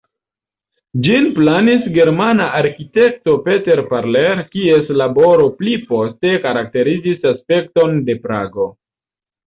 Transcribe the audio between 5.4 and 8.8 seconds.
pli poste karakterizis aspekton de Prago.